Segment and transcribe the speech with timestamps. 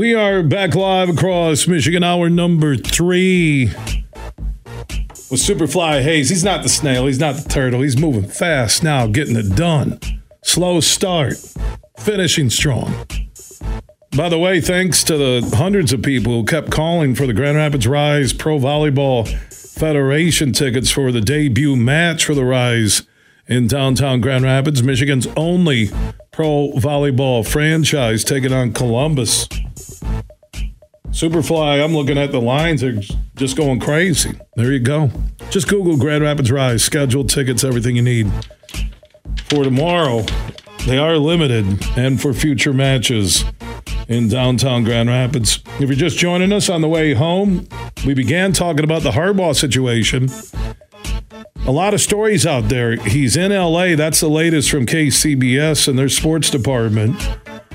[0.00, 3.66] We are back live across Michigan, hour number three.
[3.66, 6.30] With Superfly Hayes.
[6.30, 7.82] He's not the snail, he's not the turtle.
[7.82, 10.00] He's moving fast now, getting it done.
[10.42, 11.34] Slow start,
[11.98, 12.94] finishing strong.
[14.16, 17.58] By the way, thanks to the hundreds of people who kept calling for the Grand
[17.58, 23.02] Rapids Rise Pro Volleyball Federation tickets for the debut match for the Rise
[23.46, 25.90] in downtown Grand Rapids, Michigan's only
[26.30, 29.46] pro volleyball franchise taking on Columbus.
[31.20, 32.80] Superfly, I'm looking at the lines.
[32.80, 32.98] They're
[33.36, 34.40] just going crazy.
[34.56, 35.10] There you go.
[35.50, 38.32] Just Google Grand Rapids Rise, schedule, tickets, everything you need.
[39.44, 40.24] For tomorrow,
[40.86, 43.44] they are limited and for future matches
[44.08, 45.62] in downtown Grand Rapids.
[45.78, 47.68] If you're just joining us on the way home,
[48.06, 50.30] we began talking about the Harbaugh situation.
[51.66, 52.96] A lot of stories out there.
[52.96, 53.94] He's in LA.
[53.94, 57.20] That's the latest from KCBS and their sports department.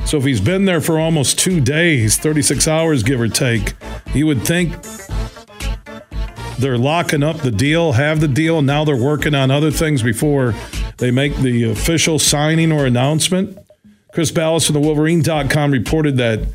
[0.06, 3.74] So if he's been there for almost two days, 36 hours, give or take,
[4.14, 4.76] you would think
[6.60, 10.54] they're locking up the deal, have the deal, now they're working on other things before
[10.98, 13.58] they make the official signing or announcement.
[14.14, 16.48] Chris Balas from the Wolverine.com reported that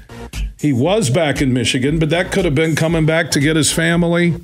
[0.58, 3.72] he was back in Michigan, but that could have been coming back to get his
[3.72, 4.36] family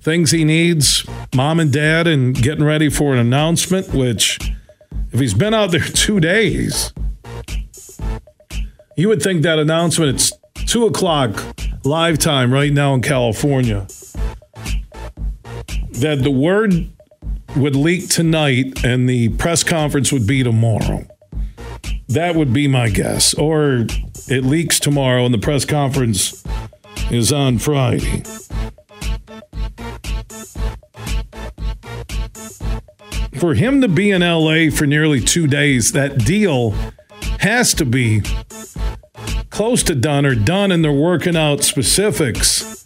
[0.00, 4.38] things he needs, mom and dad, and getting ready for an announcement, which,
[5.12, 6.92] if he's been out there two days,
[8.96, 10.32] you would think that announcement, it's
[10.66, 11.42] two o'clock
[11.84, 13.86] live time right now in California,
[15.92, 16.90] that the word
[17.56, 21.06] would leak tonight and the press conference would be tomorrow.
[22.08, 23.34] That would be my guess.
[23.34, 23.86] Or
[24.28, 26.44] it leaks tomorrow and the press conference
[27.10, 28.22] is on Friday.
[33.38, 36.70] For him to be in LA for nearly two days, that deal
[37.40, 38.22] has to be
[39.54, 42.82] close to done or done, and they're working out specifics.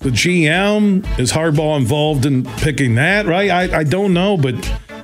[0.00, 3.50] The GM is hardball involved in picking that, right?
[3.50, 4.54] I, I don't know, but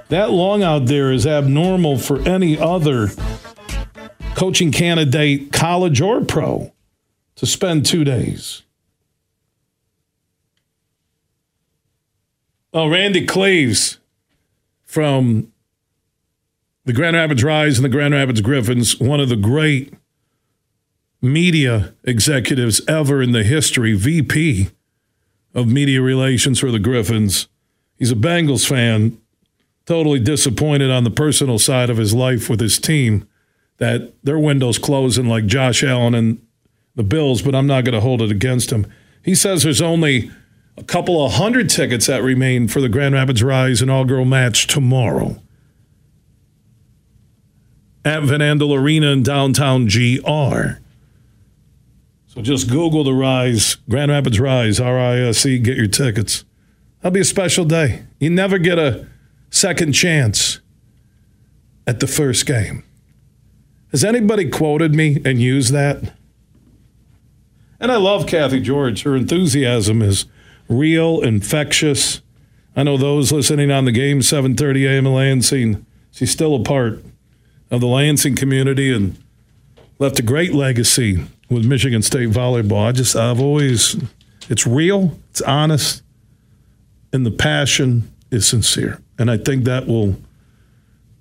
[0.08, 3.08] that long out there is abnormal for any other
[4.34, 6.72] coaching candidate, college or pro,
[7.36, 8.62] to spend two days.
[12.72, 13.98] Oh, Randy Cleves
[14.84, 15.49] from
[16.84, 19.92] the Grand Rapids Rise and the Grand Rapids Griffins, one of the great
[21.20, 24.70] media executives ever in the history, VP
[25.54, 27.48] of media relations for the Griffins.
[27.98, 29.20] He's a Bengals fan,
[29.84, 33.28] totally disappointed on the personal side of his life with his team
[33.76, 36.46] that their window's closing like Josh Allen and
[36.94, 38.86] the Bills, but I'm not going to hold it against him.
[39.22, 40.30] He says there's only
[40.76, 45.40] a couple of hundred tickets that remain for the Grand Rapids Rise inaugural match tomorrow
[48.04, 50.78] at Van Andel Arena in downtown GR.
[52.26, 56.44] So just Google the Rise, Grand Rapids Rise, R I S E, get your tickets.
[57.00, 58.04] That'll be a special day.
[58.18, 59.06] You never get a
[59.50, 60.60] second chance
[61.86, 62.84] at the first game.
[63.90, 66.14] Has anybody quoted me and used that?
[67.80, 69.02] And I love Cathy George.
[69.02, 70.26] Her enthusiasm is
[70.68, 72.20] real, infectious.
[72.76, 75.06] I know those listening on the game, 7:30 a.m.
[75.06, 75.86] in Lansing.
[76.12, 77.02] She's still a part
[77.70, 79.16] of the Lansing community and
[79.98, 82.88] left a great legacy with Michigan State volleyball.
[82.88, 83.96] I just I've always
[84.48, 86.02] it's real, it's honest,
[87.12, 89.00] and the passion is sincere.
[89.18, 90.16] And I think that will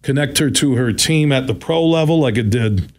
[0.02, 2.92] connect her to her team at the pro level like it did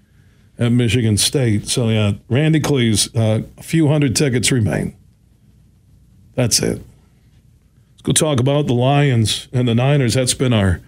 [0.58, 1.66] at Michigan State.
[1.68, 4.94] So yeah, Randy Cleves, uh, a few hundred tickets remain.
[6.34, 6.82] That's it.
[7.92, 10.14] Let's go talk about the Lions and the Niners.
[10.14, 10.80] That's been our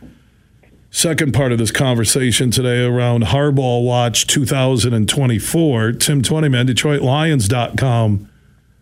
[0.93, 5.93] second part of this conversation today around Harbaugh Watch 2024.
[5.93, 8.31] Tim Twentyman, DetroitLions.com,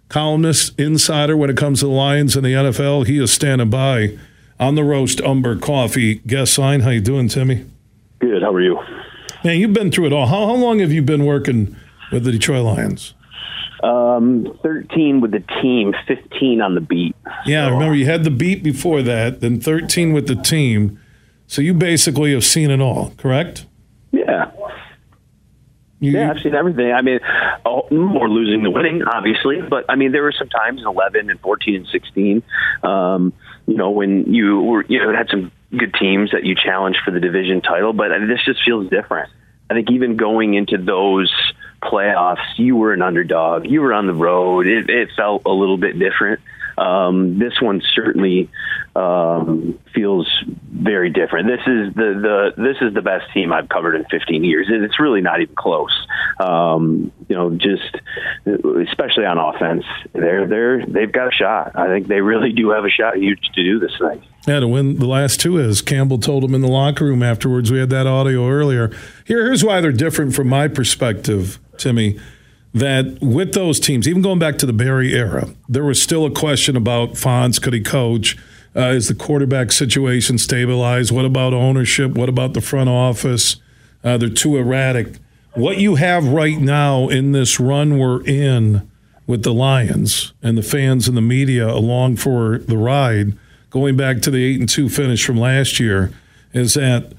[0.08, 3.06] columnist, insider when it comes to the Lions and the NFL.
[3.06, 4.18] He is standing by
[4.58, 6.80] on the roast umber coffee guest sign.
[6.80, 7.64] How you doing, Timmy?
[8.18, 8.42] Good.
[8.42, 8.78] How are you?
[9.44, 10.26] Man, you've been through it all.
[10.26, 11.76] How, how long have you been working
[12.10, 13.14] with the Detroit Lions?
[13.84, 17.16] Um, 13 with the team, 15 on the beat.
[17.46, 17.72] Yeah, so.
[17.72, 20.99] remember you had the beat before that, then 13 with the team.
[21.50, 23.66] So you basically have seen it all, correct?
[24.12, 24.52] Yeah.
[25.98, 26.92] You, yeah, I've seen everything.
[26.92, 27.18] I mean,
[27.66, 31.28] oh, more losing than winning, obviously, but I mean, there were some times in 11
[31.28, 32.44] and 14 and 16,
[32.84, 33.32] um,
[33.66, 37.10] you know, when you were, you know, had some good teams that you challenged for
[37.10, 39.28] the division title, but this just feels different.
[39.68, 41.34] I think even going into those
[41.82, 43.66] playoffs, you were an underdog.
[43.66, 44.68] You were on the road.
[44.68, 46.40] It, it felt a little bit different.
[46.80, 48.48] Um, this one certainly
[48.96, 50.26] um, feels
[50.72, 51.46] very different.
[51.46, 54.66] This is the, the this is the best team I've covered in 15 years.
[54.70, 55.92] It's really not even close.
[56.38, 57.96] Um, you know, just
[58.88, 59.84] especially on offense,
[60.14, 61.78] they're they're they've got a shot.
[61.78, 64.22] I think they really do have a shot to do this thing.
[64.48, 67.70] Yeah, to win the last two is Campbell told him in the locker room afterwards.
[67.70, 68.88] We had that audio earlier.
[69.26, 72.18] Here, here's why they're different from my perspective, Timmy
[72.72, 76.30] that with those teams, even going back to the Barry era, there was still a
[76.30, 77.60] question about Fonz.
[77.60, 78.36] Could he coach?
[78.74, 81.10] Uh, is the quarterback situation stabilized?
[81.10, 82.12] What about ownership?
[82.12, 83.56] What about the front office?
[84.04, 85.16] Uh, they're too erratic.
[85.54, 88.88] What you have right now in this run we're in
[89.26, 93.36] with the Lions and the fans and the media along for the ride,
[93.70, 96.12] going back to the eight and two finish from last year,
[96.52, 97.12] is that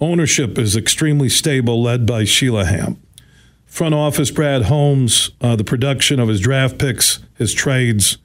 [0.00, 3.00] ownership is extremely stable, led by Sheila Hamp
[3.72, 8.18] front office Brad Holmes, uh, the production of his draft picks, his trades,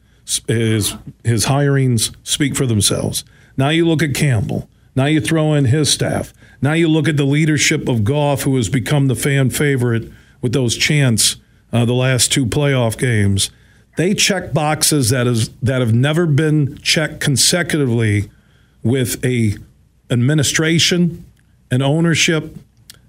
[0.46, 3.24] his his hirings speak for themselves.
[3.56, 4.70] Now you look at Campbell.
[4.94, 6.34] Now you throw in his staff.
[6.62, 10.12] Now you look at the leadership of Goff, who has become the fan favorite
[10.42, 11.38] with those chants
[11.72, 13.50] uh, the last two playoff games.
[13.96, 18.30] They check boxes that is that have never been checked consecutively
[18.84, 19.56] with a
[20.10, 21.24] administration,
[21.72, 22.54] an ownership,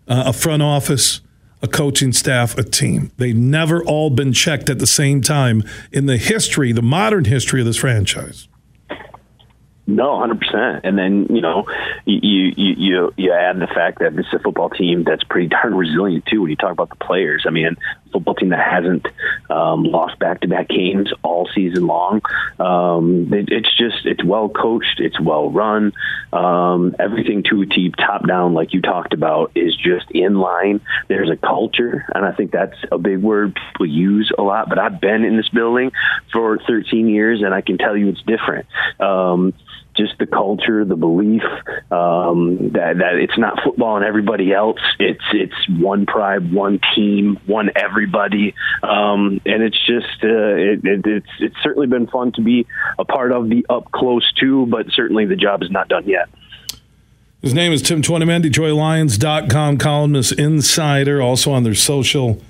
[0.07, 1.21] uh, a front office,
[1.63, 3.11] a coaching staff, a team.
[3.17, 5.63] They've never all been checked at the same time
[5.93, 8.49] in the history, the modern history of this franchise.
[9.89, 10.85] No, hundred percent.
[10.85, 11.67] And then you know,
[12.05, 15.75] you, you you you add the fact that is a football team that's pretty darn
[15.75, 16.43] resilient too.
[16.43, 17.75] When you talk about the players, I mean,
[18.13, 19.07] football team that hasn't
[19.51, 22.23] um, lost back to back games all season long.
[22.59, 25.93] Um, it, it's just it's well coached, it's well run.
[26.33, 30.81] Um, everything to a team, top down, like you talked about, is just in line.
[31.09, 34.69] There's a culture, and I think that's a big word people use a lot.
[34.69, 35.93] But I've been in this building
[36.33, 38.67] for 13 years, and I can tell you it's different.
[39.01, 39.55] Um,
[39.99, 41.43] just the culture, the belief
[41.91, 44.81] um, that that it's not football and everybody else.
[44.99, 51.07] It's it's one pride, one team, one everybody, um, and it's just uh, it, it,
[51.07, 52.67] it's it's certainly been fun to be
[52.99, 54.67] a part of the up close too.
[54.67, 56.29] But certainly the job is not done yet.
[57.43, 62.43] His name is Tim Twentyman, DetroitLions.com columnist, insider, also on their social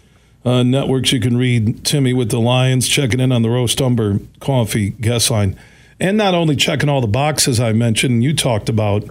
[0.45, 1.13] uh, networks.
[1.13, 5.31] You can read Timmy with the Lions, checking in on the Roast Umber Coffee guest
[5.31, 5.59] line
[6.01, 9.05] and not only checking all the boxes I mentioned you talked about,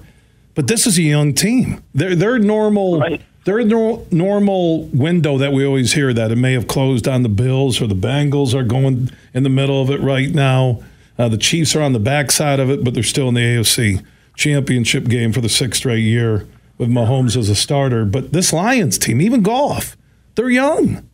[0.55, 1.83] but this is a young team.
[1.93, 3.21] Their their normal right.
[3.45, 7.29] their no, normal window that we always hear that it may have closed on the
[7.29, 10.81] Bills or the Bengals are going in the middle of it right now.
[11.17, 14.03] Uh, the Chiefs are on the backside of it, but they're still in the AFC
[14.35, 16.47] championship game for the sixth straight year
[16.77, 18.05] with Mahomes as a starter.
[18.05, 19.97] But this Lions team, even Goff,
[20.35, 21.06] they're young.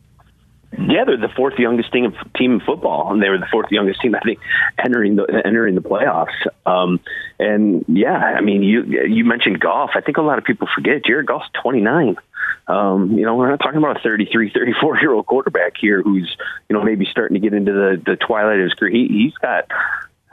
[0.78, 4.00] Yeah, they're the fourth youngest team team in football, and they were the fourth youngest
[4.00, 4.40] team I think
[4.78, 6.34] entering the entering the playoffs.
[6.66, 7.00] Um,
[7.38, 9.90] and yeah, I mean, you you mentioned Goff.
[9.94, 12.16] I think a lot of people forget Jared Goff's 29.
[12.66, 16.36] Um, you know, we're not talking about a 33, 34 year old quarterback here who's
[16.68, 18.92] you know maybe starting to get into the the twilight of his career.
[18.92, 19.70] He, he's got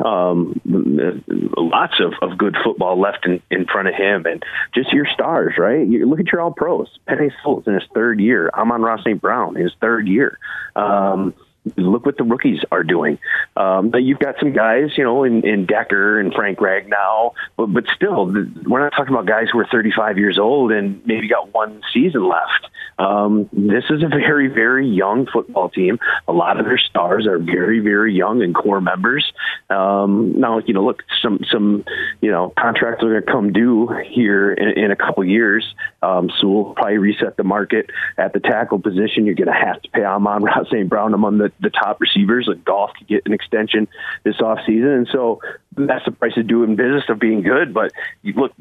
[0.04, 4.44] um, lots of, of good football left in, in front of him, and
[4.74, 5.86] just your stars, right?
[5.88, 6.88] You look at your All Pros.
[7.08, 8.50] Penei Sewell's in his third year.
[8.54, 9.20] Amon-Ra St.
[9.20, 10.38] Brown, his third year.
[10.76, 11.34] Um,
[11.78, 13.20] look what the rookies are doing.
[13.56, 17.86] Um, you've got some guys, you know, in, in Decker and Frank Ragnow, but, but
[17.96, 21.82] still, we're not talking about guys who are 35 years old and maybe got one
[21.94, 22.68] season left.
[22.98, 26.00] Um, this is a very, very young football team.
[26.28, 29.32] A lot of their stars are very, very young and core members.
[29.70, 31.84] Um, now, you know, look, some, some,
[32.22, 35.74] you know, contracts are going to come due here in, in a couple years.
[36.04, 39.26] Um, so we'll probably reset the market at the tackle position.
[39.26, 40.88] You're going to have to pay Amon-Ra St.
[40.88, 42.48] Brown among the, the top receivers.
[42.48, 43.88] Like Goff to get an extension
[44.24, 44.98] this offseason.
[44.98, 45.42] And so
[45.76, 47.74] that's the price of doing business of being good.
[47.74, 47.92] But
[48.24, 48.54] look,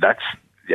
[0.00, 0.22] that's,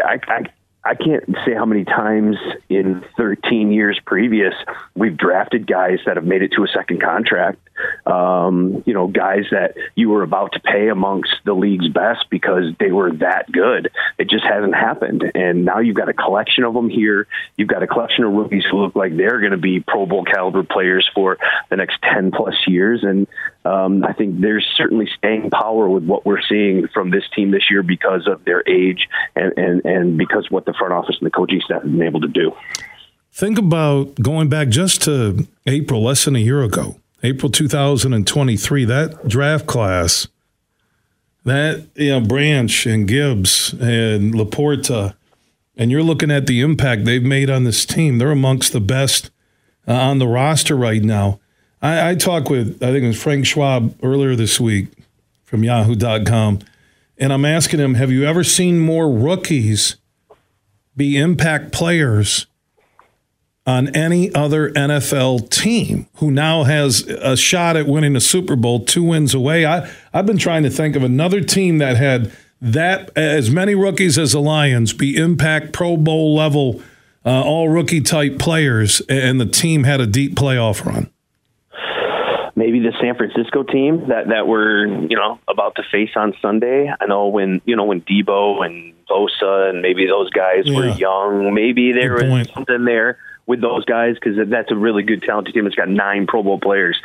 [0.03, 0.45] I, I
[0.89, 2.35] I can't say how many times
[2.67, 4.55] in 13 years previous
[4.95, 7.59] we've drafted guys that have made it to a second contract
[8.05, 12.73] um, you know, guys that you were about to pay amongst the league's best because
[12.79, 13.91] they were that good.
[14.17, 15.31] It just hasn't happened.
[15.35, 17.27] And now you've got a collection of them here.
[17.57, 20.23] You've got a collection of rookies who look like they're going to be Pro Bowl
[20.23, 21.37] caliber players for
[21.69, 23.03] the next 10 plus years.
[23.03, 23.27] And
[23.65, 27.69] um, I think there's certainly staying power with what we're seeing from this team this
[27.69, 31.31] year because of their age and, and, and because what the front office and the
[31.31, 32.51] coaching staff have been able to do.
[33.31, 39.27] Think about going back just to April, less than a year ago, April 2023, that
[39.27, 40.27] draft class,
[41.45, 45.15] that, you know, Branch and Gibbs and LaPorta,
[45.77, 48.17] and you're looking at the impact they've made on this team.
[48.17, 49.29] They're amongst the best
[49.87, 51.39] uh, on the roster right now.
[51.81, 54.87] I, I talked with, I think it was Frank Schwab earlier this week
[55.45, 56.59] from yahoo.com,
[57.17, 59.95] and I'm asking him, have you ever seen more rookies
[60.95, 62.47] be impact players
[63.65, 68.83] on any other NFL team who now has a shot at winning a Super Bowl
[68.85, 69.65] two wins away?
[69.65, 72.31] I, I've been trying to think of another team that had
[72.61, 76.81] that as many rookies as the Lions be impact Pro Bowl level,
[77.25, 81.09] uh, all rookie type players, and the team had a deep playoff run
[82.69, 86.91] maybe the San Francisco team that that we're you know about to face on Sunday.
[86.99, 90.75] I know when you know when Deebo and Bosa and maybe those guys yeah.
[90.75, 92.53] were young, maybe there good was point.
[92.53, 95.65] something there with those guys because that's a really good talented team.
[95.65, 96.97] It's got nine Pro Bowl players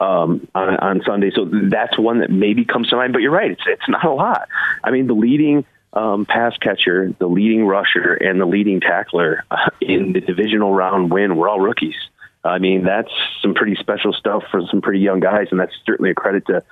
[0.00, 3.12] um, on, on Sunday, so that's one that maybe comes to mind.
[3.12, 4.48] But you're right; it's it's not a lot.
[4.84, 9.70] I mean, the leading um, pass catcher, the leading rusher, and the leading tackler uh,
[9.80, 11.96] in the divisional round win were all rookies.
[12.44, 13.10] I mean, that's
[13.42, 16.62] some pretty special stuff for some pretty young guys, and that's certainly a credit to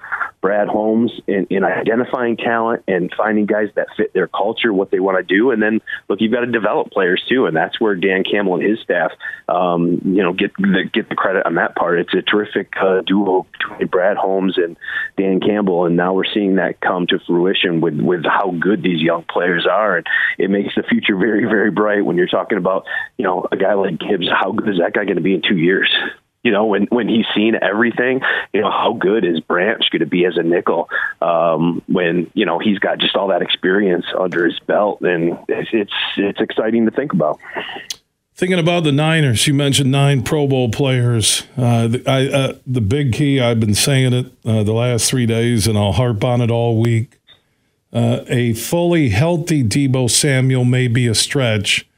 [0.41, 5.01] Brad Holmes in, in identifying talent and finding guys that fit their culture, what they
[5.01, 7.97] want to do, and then look, you've got to develop players too, and that's where
[7.97, 9.11] Dan Campbell and his staff,
[9.49, 11.99] um, you know, get the, get the credit on that part.
[11.99, 14.77] It's a terrific uh, duo between Brad Holmes and
[15.17, 19.01] Dan Campbell, and now we're seeing that come to fruition with with how good these
[19.01, 20.07] young players are, and
[20.39, 22.85] it makes the future very very bright when you're talking about
[23.17, 24.29] you know a guy like Gibbs.
[24.31, 25.77] How good is that guy going to be in two years?
[25.77, 25.95] years.
[26.43, 28.21] You know, when when he's seen everything,
[28.53, 30.89] you know how good is Branch going to be as a nickel?
[31.21, 35.71] Um, when you know he's got just all that experience under his belt, and it's
[35.73, 37.41] it's, it's exciting to think about.
[38.37, 41.43] Thinking about the Niners, you mentioned nine Pro Bowl players.
[41.57, 45.27] Uh, the, I, uh, the big key, I've been saying it uh, the last three
[45.27, 47.19] days, and I'll harp on it all week.
[47.93, 51.89] Uh, a fully healthy Deebo Samuel may be a stretch,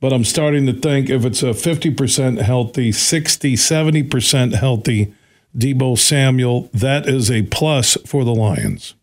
[0.00, 5.14] but I'm starting to think if it's a 50% healthy, 60, 70% healthy
[5.56, 8.94] Deebo Samuel, that is a plus for the Lions.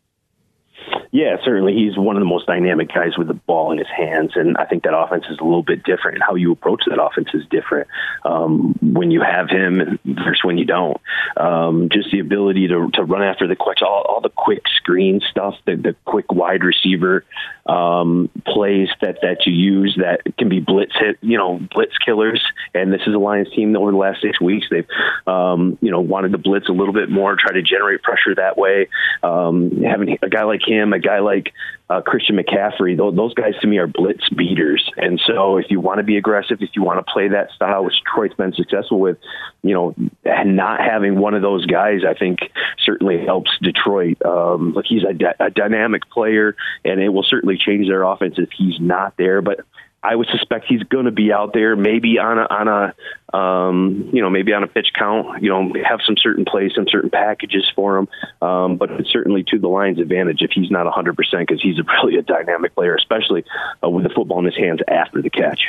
[1.13, 1.75] Yeah, certainly.
[1.75, 4.65] He's one of the most dynamic guys with the ball in his hands, and I
[4.65, 6.23] think that offense is a little bit different.
[6.23, 7.87] How you approach that offense is different
[8.25, 10.97] um, when you have him versus when you don't.
[11.37, 15.21] Um, just the ability to to run after the quick, all, all the quick screen
[15.29, 17.23] stuff, the, the quick wide receiver
[17.67, 22.41] um, plays that that you use that can be blitz hit, you know, blitz killers.
[22.73, 24.87] And this is a Lions team that over the last six weeks they've
[25.27, 28.57] um, you know wanted to blitz a little bit more, try to generate pressure that
[28.57, 28.89] way.
[29.21, 31.53] Um, having a guy like him, a guy like
[31.89, 34.83] uh, Christian McCaffrey, those, those guys to me are blitz beaters.
[34.97, 37.83] And so if you want to be aggressive, if you want to play that style,
[37.83, 39.17] which Detroit's been successful with,
[39.61, 39.95] you know,
[40.25, 42.39] not having one of those guys, I think
[42.83, 44.21] certainly helps Detroit.
[44.25, 48.49] Um, look, he's a, a dynamic player, and it will certainly change their offense if
[48.57, 49.41] he's not there.
[49.41, 49.61] But
[50.03, 54.09] I would suspect he's going to be out there, maybe on a on a um,
[54.11, 55.41] you know maybe on a pitch count.
[55.41, 58.09] You know, have some certain plays, some certain packages for him.
[58.41, 61.79] Um, but it's certainly to the Lions' advantage if he's not 100 percent because he's
[61.79, 63.45] a really a dynamic player, especially
[63.81, 65.61] uh, with the football in his hands after the catch.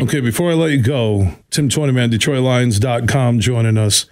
[0.00, 4.06] Okay, before I let you go, Tim Twentyman, DetroitLions.com, joining us.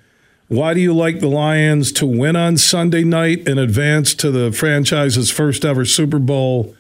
[0.49, 4.53] Why do you like the Lions to win on Sunday night and advance to the
[4.53, 6.75] franchise's first ever Super Bowl?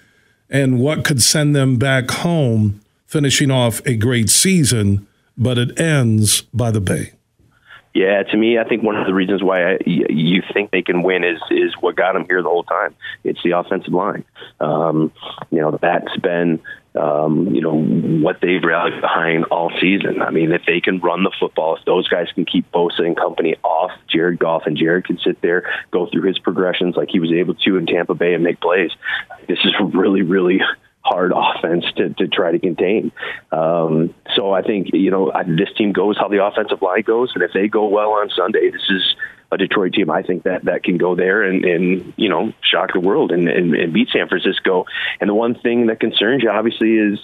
[0.54, 5.04] And what could send them back home, finishing off a great season,
[5.36, 7.10] but it ends by the Bay.
[7.94, 11.04] Yeah, to me, I think one of the reasons why I, you think they can
[11.04, 12.94] win is is what got them here the whole time.
[13.22, 14.24] It's the offensive line.
[14.60, 15.12] Um,
[15.50, 16.60] you know, that's been
[16.96, 20.22] um, you know, what they've rallied behind all season.
[20.22, 23.16] I mean, if they can run the football, if those guys can keep Bosa and
[23.16, 27.18] company off Jared Goff and Jared can sit there, go through his progressions like he
[27.18, 28.92] was able to in Tampa Bay and make plays,
[29.48, 30.60] this is really, really
[31.04, 33.12] hard offense to, to try to contain.
[33.52, 37.32] Um, so I think, you know, this team goes how the offensive line goes.
[37.34, 39.14] And if they go well on Sunday, this is
[39.54, 42.92] a Detroit team, I think that that can go there and, and you know shock
[42.92, 44.84] the world and, and, and beat San Francisco.
[45.20, 47.18] And the one thing that concerns you, obviously, is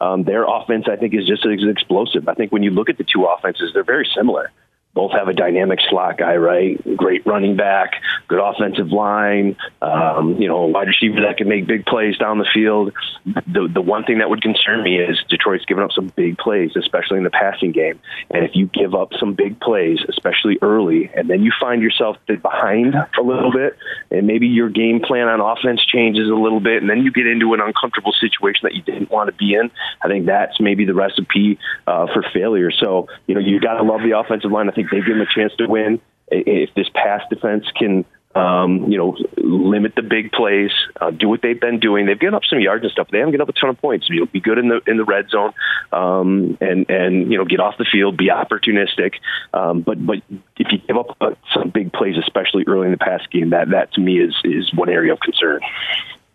[0.00, 0.86] um, their offense.
[0.90, 2.28] I think is just as explosive.
[2.28, 4.50] I think when you look at the two offenses, they're very similar.
[4.96, 6.80] Both have a dynamic slot guy, right?
[6.96, 7.92] Great running back,
[8.28, 12.48] good offensive line, um, you know, wide receiver that can make big plays down the
[12.52, 12.92] field.
[13.26, 16.70] The the one thing that would concern me is Detroit's given up some big plays,
[16.76, 18.00] especially in the passing game.
[18.30, 22.16] And if you give up some big plays, especially early, and then you find yourself
[22.26, 23.76] behind a little bit,
[24.10, 27.26] and maybe your game plan on offense changes a little bit, and then you get
[27.26, 29.70] into an uncomfortable situation that you didn't want to be in,
[30.02, 32.70] I think that's maybe the recipe uh, for failure.
[32.70, 34.70] So, you know, you got to love the offensive line.
[34.70, 36.00] I think they give them a chance to win.
[36.28, 38.04] If this pass defense can
[38.36, 42.04] um, you know, limit the big plays, uh, do what they've been doing.
[42.04, 43.06] They've given up some yards and stuff.
[43.06, 44.06] But They haven't given up a ton of points.
[44.10, 45.54] You'll be good in the in the red zone,
[45.90, 49.14] um, and and you know, get off the field, be opportunistic.
[49.54, 50.18] Um, but but
[50.58, 53.70] if you give up uh, some big plays, especially early in the pass game, that
[53.70, 55.60] that to me is is one area of concern.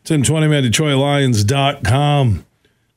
[0.03, 2.45] Tim Twentyman DetroitLions.com.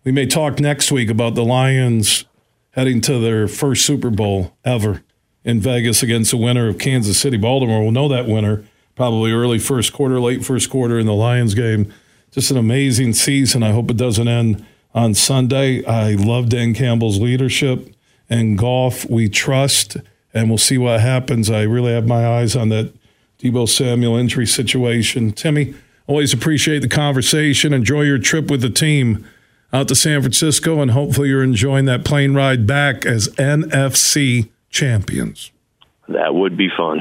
[0.04, 2.24] We may talk next week about the Lions
[2.70, 5.03] heading to their first Super Bowl ever
[5.44, 7.36] in Vegas against the winner of Kansas City.
[7.36, 11.54] Baltimore We'll know that winner probably early first quarter, late first quarter in the Lions
[11.54, 11.92] game.
[12.30, 13.62] Just an amazing season.
[13.62, 15.84] I hope it doesn't end on Sunday.
[15.84, 17.94] I love Dan Campbell's leadership
[18.28, 19.08] and Goff.
[19.08, 19.96] We trust,
[20.32, 21.50] and we'll see what happens.
[21.50, 22.92] I really have my eyes on that
[23.38, 25.32] Deebo Samuel injury situation.
[25.32, 25.74] Timmy,
[26.06, 27.72] always appreciate the conversation.
[27.72, 29.26] Enjoy your trip with the team
[29.72, 35.52] out to San Francisco, and hopefully you're enjoying that plane ride back as NFC champions.
[36.08, 37.00] That would be fun.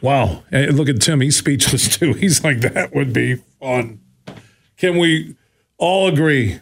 [0.00, 0.42] Wow.
[0.50, 1.20] And look at Tim.
[1.20, 2.12] He's speechless too.
[2.14, 4.00] He's like, that would be fun.
[4.76, 5.36] Can we
[5.78, 6.60] all agree?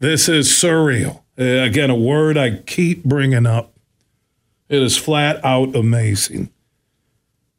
[0.00, 1.22] This is surreal.
[1.38, 3.74] Uh, again, a word I keep bringing up.
[4.68, 6.50] It is flat out amazing.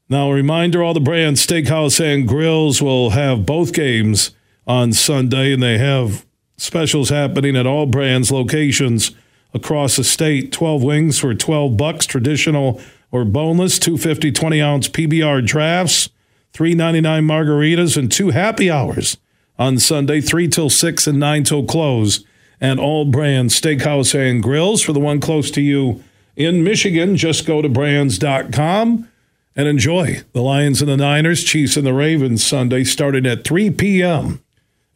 [0.10, 4.32] Now, a reminder all the Brann's, Steakhouse and Grills, will have both games
[4.68, 6.25] on Sunday, and they have
[6.58, 9.12] specials happening at all Brann's locations
[9.56, 10.52] across the state.
[10.52, 12.80] 12 wings for 12 bucks, traditional
[13.12, 16.10] or boneless, 250 20 ounce PBR drafts,
[16.54, 19.18] 399 margaritas, and two happy hours
[19.58, 22.25] on Sunday, 3 till 6 and 9 till close.
[22.60, 24.82] And all Brann's, steakhouse and grills.
[24.82, 26.03] For the one close to you
[26.36, 29.08] in Michigan, just go to branns.com
[29.56, 33.72] and enjoy the Lions and the Niners, Chiefs and the Ravens Sunday, starting at 3
[33.72, 34.42] p.m.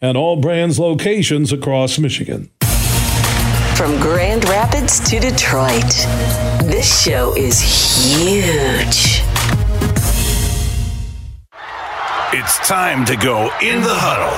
[0.01, 2.49] at all Brann's locations across Michigan.
[3.79, 5.89] From Grand Rapids to Detroit,
[6.65, 9.21] this show is huge.
[12.33, 14.35] It's time to go in the huddle.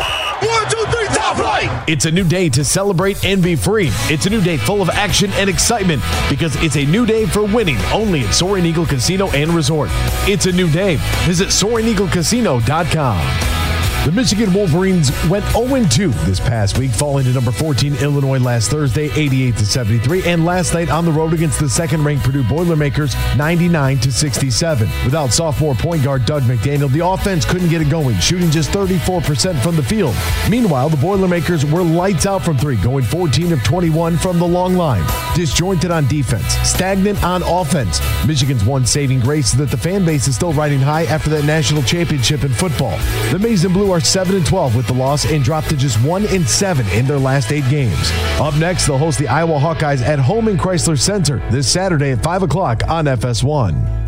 [0.47, 1.71] One, two, three, top flight!
[1.89, 3.89] It's a new day to celebrate and be free.
[4.12, 7.43] It's a new day full of action and excitement because it's a new day for
[7.43, 9.89] winning only at Soaring Eagle Casino and Resort.
[10.30, 10.97] It's a new day.
[11.25, 13.70] Visit SoaringEagleCasino.com.
[14.04, 19.12] The Michigan Wolverines went 0-2 this past week, falling to number 14 Illinois last Thursday,
[19.12, 24.00] 88 to 73, and last night on the road against the second-ranked Purdue Boilermakers, 99
[24.00, 24.90] to 67.
[25.06, 29.62] Without sophomore point guard Dug McDaniel, the offense couldn't get it going, shooting just 34%
[29.62, 30.16] from the field.
[30.50, 34.74] Meanwhile, the Boilermakers were lights out from three, going 14 of 21 from the long
[34.74, 35.06] line.
[35.36, 38.02] Disjointed on defense, stagnant on offense.
[38.26, 41.46] Michigan's one saving grace is that the fan base is still riding high after that
[41.46, 42.98] national championship in football.
[43.32, 46.25] The Maize and Are 7 and 12 with the loss and dropped to just 1
[46.27, 48.10] and 7 in their last eight games.
[48.39, 52.23] Up next, they'll host the Iowa Hawkeyes at home in Crisler Center this Saturday at
[52.23, 54.01] 5 o'clock on FS1.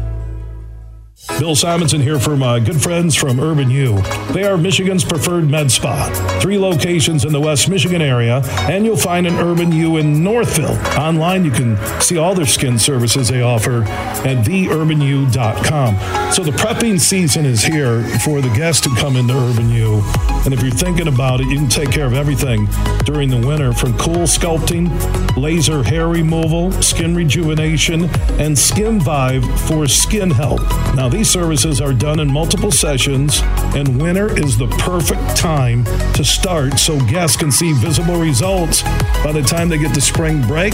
[1.39, 4.01] Bill Simonson here for my uh, good friends from Urban U.
[4.33, 6.09] They are Michigan's preferred med spa.
[6.41, 10.77] Three locations in the West Michigan area, and you'll find an Urban U in Northville.
[10.99, 16.33] Online, you can see all their skin services they offer at theurbanu.com.
[16.33, 20.01] So the prepping season is here for the guests who come into Urban U.
[20.43, 22.67] And if you're thinking about it, you can take care of everything
[23.05, 24.89] during the winter from cool sculpting,
[25.37, 28.09] laser hair removal, skin rejuvenation,
[28.41, 30.61] and Skin Vive for skin health.
[30.95, 33.41] Now, these services are done in multiple sessions,
[33.75, 38.81] and winter is the perfect time to start so guests can see visible results
[39.23, 40.73] by the time they get to spring break,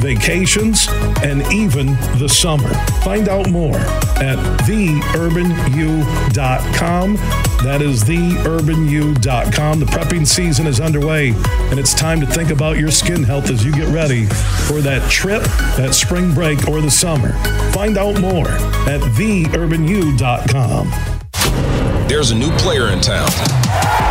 [0.00, 0.88] vacations,
[1.22, 1.86] and even
[2.18, 2.68] the summer.
[3.04, 5.46] Find out more at theurbanu.com.
[7.62, 9.80] That is theurbanu.com.
[9.80, 11.30] The prepping season is underway,
[11.70, 14.26] and it's time to think about your skin health as you get ready
[14.66, 15.44] for that trip,
[15.76, 17.32] that spring break, or the summer.
[17.72, 18.48] Find out more
[18.88, 19.75] at theurbanu.com.
[22.08, 24.05] There's a new player in town.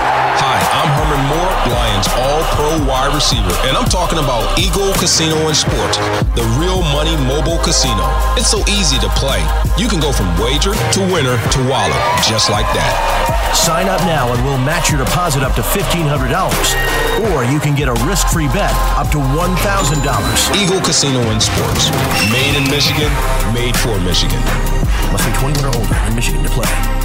[1.26, 5.98] Hi, Moore, Lions All Pro wide receiver, and I'm talking about Eagle Casino and Sports,
[6.38, 8.06] the real money mobile casino.
[8.38, 9.42] It's so easy to play.
[9.74, 12.94] You can go from wager to winner to wallet, just like that.
[13.58, 16.14] Sign up now and we'll match your deposit up to $1,500.
[17.34, 20.06] Or you can get a risk free bet up to $1,000.
[20.54, 21.90] Eagle Casino and Sports.
[22.30, 23.10] Made in Michigan,
[23.50, 24.42] made for Michigan.
[25.10, 27.05] Must be 21 or older in Michigan to play.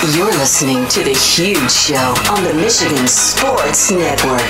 [0.00, 4.40] You're listening to The Huge Show on the Michigan Sports Network.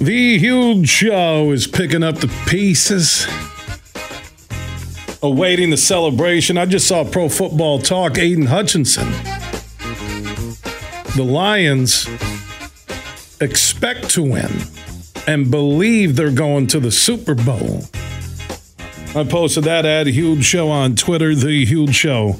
[0.00, 3.28] The Huge Show is picking up the pieces
[5.22, 6.58] awaiting the celebration.
[6.58, 9.10] I just saw Pro Football Talk, Aidan Hutchinson.
[11.16, 12.08] The Lions
[13.40, 14.50] expect to win
[15.26, 17.82] and believe they're going to the Super Bowl.
[19.14, 22.36] I posted that ad, Huge Show on Twitter, The Huge Show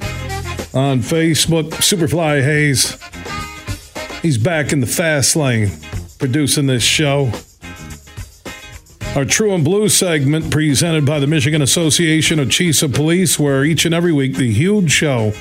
[0.72, 1.70] on Facebook.
[1.80, 2.96] Superfly Hayes,
[4.22, 5.70] he's back in the fast lane
[6.18, 7.32] producing this show.
[9.16, 13.64] Our True and Blue segment presented by the Michigan Association of Chiefs of Police, where
[13.64, 15.32] each and every week the huge show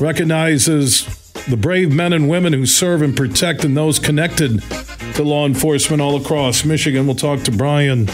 [0.00, 1.04] recognizes
[1.46, 4.62] the brave men and women who serve and protect and those connected
[5.16, 7.06] to law enforcement all across Michigan.
[7.06, 8.06] We'll talk to Bryan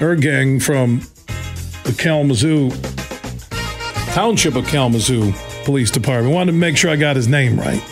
[0.00, 1.02] Ergang from
[1.84, 2.70] the Kalamazoo
[4.12, 5.32] Township of Kalamazoo
[5.64, 6.34] Police Department.
[6.34, 7.91] Wanted to make sure I got his name right.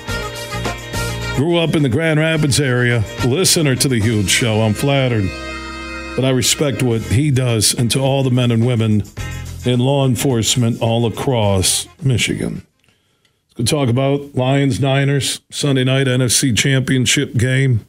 [1.40, 4.60] Grew up in the Grand Rapids area, listener to the huge show.
[4.60, 5.24] I'm flattered.
[6.14, 9.04] But I respect what he does and to all the men and women
[9.64, 12.66] in law enforcement all across Michigan.
[13.56, 17.86] Let's go talk about Lions Niners Sunday night NFC Championship game.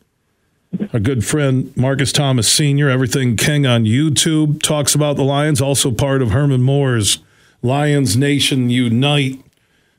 [0.94, 5.92] Our good friend Marcus Thomas Sr., Everything King on YouTube, talks about the Lions, also
[5.92, 7.18] part of Herman Moore's
[7.62, 9.44] Lions Nation Unite.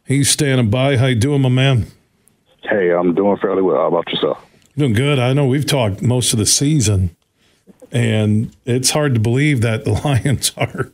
[0.07, 0.97] He's standing by.
[0.97, 1.89] How you doing, my man?
[2.73, 3.77] Hey, I'm doing fairly well.
[3.77, 4.43] How about yourself?
[4.79, 5.19] Doing good.
[5.19, 7.15] I know we've talked most of the season,
[7.91, 10.91] and it's hard to believe that the Lions are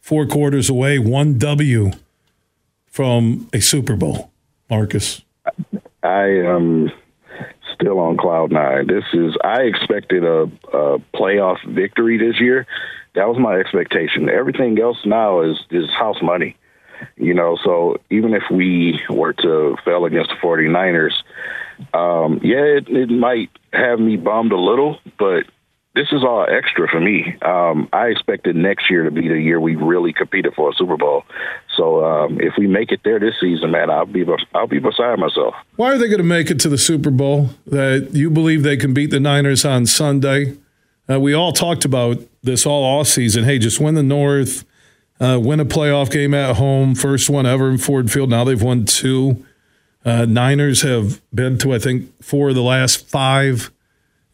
[0.00, 1.90] four quarters away, one W
[2.86, 4.30] from a Super Bowl.
[4.70, 5.20] Marcus,
[6.02, 6.90] I am
[7.74, 8.86] still on cloud nine.
[8.86, 12.66] This is I expected a, a playoff victory this year.
[13.16, 14.30] That was my expectation.
[14.30, 16.56] Everything else now is is house money.
[17.16, 21.12] You know, so even if we were to fail against the 49ers,
[21.94, 25.44] um, yeah, it, it might have me bummed a little, but
[25.94, 27.36] this is all extra for me.
[27.42, 30.96] Um, I expected next year to be the year we really competed for a Super
[30.96, 31.24] Bowl.
[31.76, 35.18] So um, if we make it there this season, man, I'll be I'll be beside
[35.18, 35.54] myself.
[35.76, 37.50] why are they going to make it to the Super Bowl?
[37.66, 40.56] That you believe they can beat the Niners on Sunday?
[41.10, 43.44] Uh, we all talked about this all off season.
[43.44, 44.64] Hey, just win the North,
[45.22, 48.28] uh, win a playoff game at home, first one ever in Ford Field.
[48.28, 49.46] Now they've won two.
[50.04, 53.70] Uh, Niners have been to I think four of the last five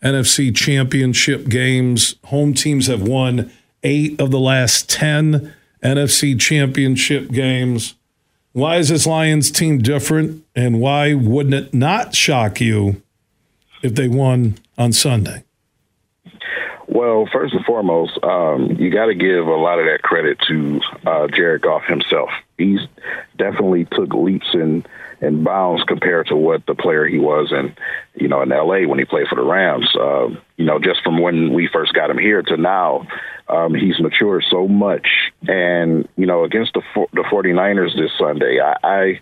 [0.02, 2.14] NFC Championship games.
[2.24, 7.94] Home teams have won eight of the last ten NFC Championship games.
[8.52, 13.02] Why is this Lions team different, and why wouldn't it not shock you
[13.82, 15.44] if they won on Sunday?
[16.98, 20.80] Well, first and foremost, um, you got to give a lot of that credit to
[21.06, 22.28] uh, Jared Goff himself.
[22.56, 22.80] He's
[23.36, 24.84] definitely took leaps in
[25.20, 27.76] and bounds compared to what the player he was in,
[28.16, 28.86] you know, in L.A.
[28.86, 29.88] when he played for the Rams.
[29.94, 33.06] Uh, you know, just from when we first got him here to now,
[33.48, 35.06] um, he's matured so much.
[35.46, 36.82] And you know, against the
[37.12, 39.20] the 49ers this Sunday, I, I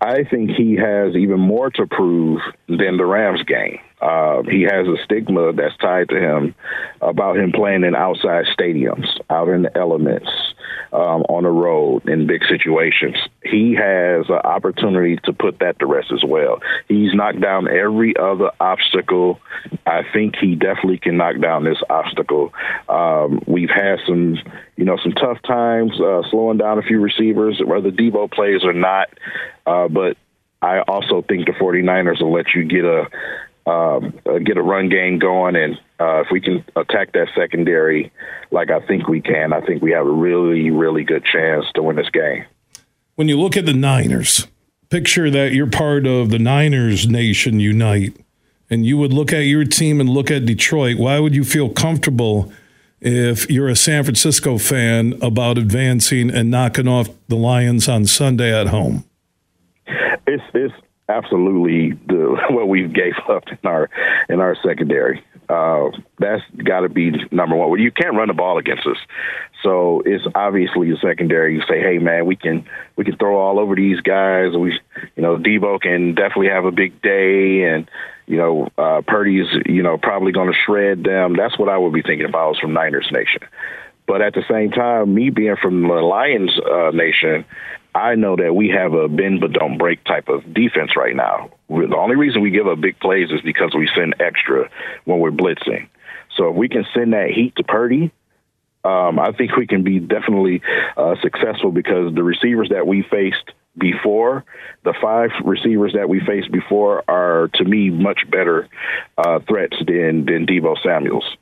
[0.00, 3.78] I think he has even more to prove than the Rams game.
[4.00, 6.54] Uh, he has a stigma that's tied to him
[7.02, 10.30] about him playing in outside stadiums, out in the elements.
[10.92, 13.16] Um, on the road in big situations.
[13.42, 16.60] He has an opportunity to put that to rest as well.
[16.88, 19.40] He's knocked down every other obstacle.
[19.86, 22.52] I think he definitely can knock down this obstacle.
[22.88, 24.38] Um, we've had some,
[24.76, 28.72] you know, some tough times uh, slowing down a few receivers, whether Deebo plays or
[28.72, 29.08] not.
[29.66, 30.16] Uh, but
[30.62, 33.08] I also think the 49ers will let you get a
[33.70, 38.12] uh, get a run game going, and uh, if we can attack that secondary
[38.50, 41.82] like I think we can, I think we have a really, really good chance to
[41.82, 42.44] win this game.
[43.14, 44.46] When you look at the Niners,
[44.88, 48.16] picture that you're part of the Niners Nation Unite,
[48.68, 50.98] and you would look at your team and look at Detroit.
[50.98, 52.52] Why would you feel comfortable
[53.00, 58.58] if you're a San Francisco fan about advancing and knocking off the Lions on Sunday
[58.58, 59.04] at home?
[60.26, 60.74] It's it's
[61.10, 63.88] absolutely the what we gave up in our
[64.28, 65.24] in our secondary.
[65.48, 67.70] Uh, that's got to be number one.
[67.70, 68.98] Well, you can't run the ball against us,
[69.64, 71.54] so it's obviously the secondary.
[71.54, 72.64] You say, hey man, we can
[72.96, 74.56] we can throw all over these guys.
[74.56, 74.78] We,
[75.16, 77.90] you know, Deebo can definitely have a big day, and
[78.26, 81.34] you know, uh, Purdy's you know probably going to shred them.
[81.36, 83.40] That's what I would be thinking if I was from Niners Nation.
[84.06, 87.44] But at the same time, me being from the Lions uh, Nation,
[87.94, 91.50] I know that we have a bend but don't break type of defense right now.
[91.68, 94.70] The only reason we give up big plays is because we send extra
[95.04, 95.88] when we're blitzing.
[96.36, 98.12] So if we can send that heat to Purdy,
[98.84, 100.62] um, I think we can be definitely
[100.96, 104.44] uh, successful because the receivers that we faced before,
[104.84, 108.68] the five receivers that we faced before, are to me much better
[109.18, 111.36] uh, threats than than Deebo Samuel's.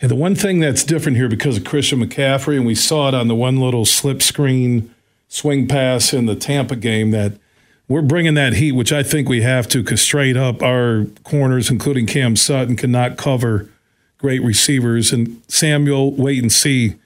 [0.00, 3.14] And the one thing that's different here because of Christian McCaffrey, and we saw it
[3.14, 4.94] on the one little slip screen
[5.28, 7.34] swing pass in the Tampa game that
[7.86, 11.70] we're bringing that heat, which I think we have to, because straight up our corners,
[11.70, 13.70] including Cam Sutton, cannot cover
[14.18, 15.12] great receivers.
[15.12, 16.96] And Samuel, wait and see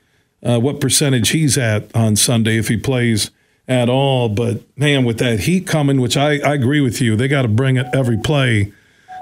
[0.42, 3.30] uh, what percentage he's at on Sunday if he plays
[3.68, 4.28] at all.
[4.28, 7.48] But man, with that heat coming, which I, I agree with you, they got to
[7.48, 8.72] bring it every play.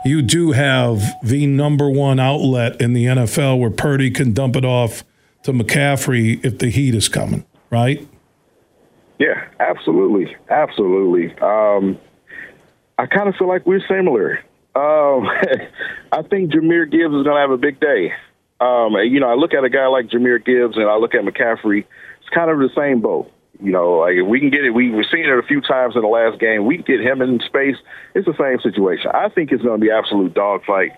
[0.05, 4.65] You do have the number one outlet in the NFL where Purdy can dump it
[4.65, 5.05] off
[5.43, 8.07] to McCaffrey if the heat is coming, right?
[9.21, 11.39] Yeah, absolutely, absolutely.
[11.43, 11.99] Um,
[12.99, 14.39] I kind of feel like we're similar.
[14.75, 15.29] Um,
[16.13, 18.15] I think Jahmyr Gibbs is going to have a big day.
[18.61, 21.21] Um, you know, I look at a guy like Jahmyr Gibbs and I look at
[21.21, 21.85] McCaffrey.
[22.21, 23.31] It's kind of the same boat.
[23.63, 25.97] You know, like if we can get it, we, we've seen it a few times
[25.97, 26.65] in the last game.
[26.65, 27.77] We get him in space.
[28.15, 29.11] It's the same situation.
[29.13, 30.93] I think it's going to be absolute dogfight.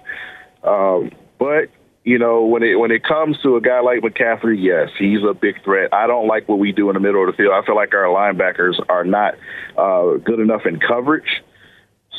[0.62, 1.70] Um, but
[2.04, 5.34] you know, when it when it comes to a guy like McCaffrey, yes, he's a
[5.34, 5.94] big threat.
[5.94, 7.52] I don't like what we do in the middle of the field.
[7.52, 9.34] I feel like our linebackers are not
[9.76, 11.42] uh, good enough in coverage.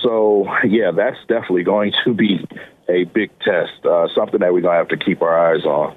[0.01, 2.47] So yeah, that's definitely going to be
[2.87, 3.85] a big test.
[3.85, 5.95] Uh, something that we're gonna have to keep our eyes on.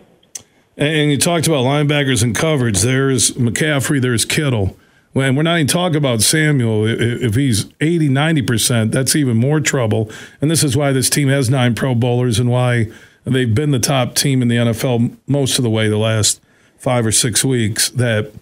[0.76, 2.80] And you talked about linebackers and coverage.
[2.80, 4.00] There's McCaffrey.
[4.00, 4.76] There's Kittle.
[5.12, 10.10] When we're not even talking about Samuel, if he's 80, 90%, that's even more trouble.
[10.42, 12.88] And this is why this team has nine Pro Bowlers and why
[13.34, 16.40] they've been the top team in the NFL most of the way the last
[16.78, 17.90] five or six weeks.
[17.90, 18.32] That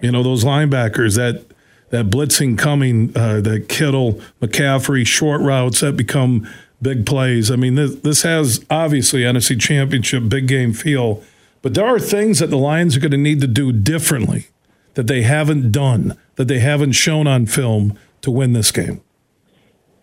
[0.00, 1.44] you know those linebackers that
[1.90, 6.48] that blitzing coming, uh, that Kittle, McCaffrey, short routes that become
[6.80, 7.50] big plays.
[7.50, 11.22] I mean, this, this has obviously NFC Championship big game feel,
[11.60, 14.48] but there are things that the Lions are going to need to do differently
[14.94, 19.02] that they haven't done, that they haven't shown on film to win this game.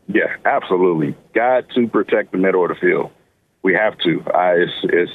[0.07, 1.15] Yeah, absolutely.
[1.33, 3.11] Got to protect the middle of the field.
[3.63, 4.23] We have to.
[4.33, 5.11] I, it's, it's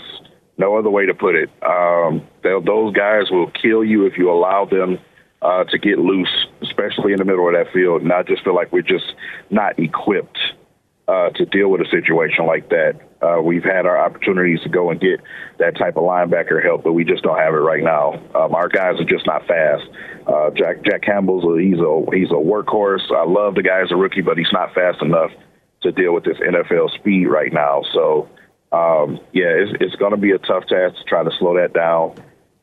[0.59, 1.51] no other way to put it.
[1.63, 4.99] Um, those guys will kill you if you allow them
[5.43, 8.03] uh, to get loose, especially in the middle of that field.
[8.03, 9.15] And I just feel like we're just
[9.51, 10.39] not equipped
[11.07, 13.01] uh, to deal with a situation like that.
[13.21, 15.21] Uh, we've had our opportunities to go and get
[15.59, 18.15] that type of linebacker help, but we just don't have it right now.
[18.35, 19.85] Um, our guys are just not fast.
[20.27, 23.11] Uh, Jack Jack Campbell's a, he's a he's a workhorse.
[23.13, 25.31] I love the guy as a rookie, but he's not fast enough
[25.85, 27.83] to deal with this NFL speed right now.
[27.93, 28.29] So,
[28.73, 31.73] um, yeah, it's, it's going to be a tough task to try to slow that
[31.73, 32.15] down.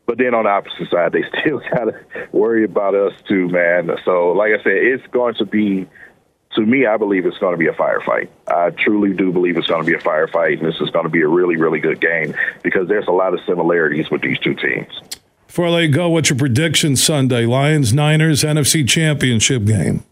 [0.05, 3.89] But then on the opposite side, they still got to worry about us too, man.
[4.03, 5.87] So, like I said, it's going to be,
[6.55, 8.27] to me, I believe it's going to be a firefight.
[8.47, 11.09] I truly do believe it's going to be a firefight, and this is going to
[11.09, 14.55] be a really, really good game because there's a lot of similarities with these two
[14.55, 14.91] teams.
[15.47, 17.45] Before I let you go, what's your prediction Sunday?
[17.45, 20.03] Lions, Niners, NFC Championship game.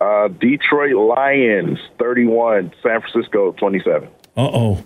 [0.00, 4.08] Uh, Detroit Lions 31, San Francisco 27.
[4.36, 4.84] Uh oh.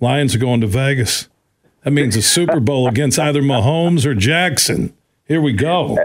[0.00, 1.28] Lions are going to Vegas.
[1.84, 4.94] That means a Super Bowl against either Mahomes or Jackson.
[5.26, 5.96] Here we go.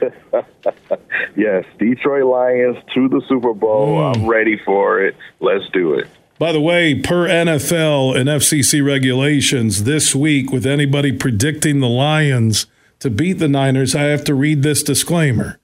[1.36, 3.98] yes, Detroit Lions to the Super Bowl.
[3.98, 4.16] Mm.
[4.16, 5.16] I'm ready for it.
[5.40, 6.06] Let's do it.
[6.38, 12.66] By the way, per NFL and FCC regulations, this week, with anybody predicting the Lions
[12.98, 15.58] to beat the Niners, I have to read this disclaimer.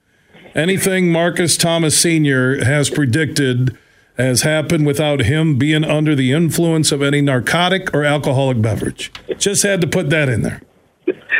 [0.55, 2.65] Anything Marcus Thomas Sr.
[2.65, 3.77] has predicted
[4.19, 9.11] has happened without him being under the influence of any narcotic or alcoholic beverage.
[9.39, 10.61] Just had to put that in there.